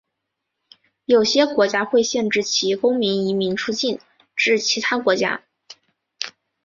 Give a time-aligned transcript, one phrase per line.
[1.05, 3.99] 有些国家会限制其公民移民出境
[4.35, 5.43] 至其他国家。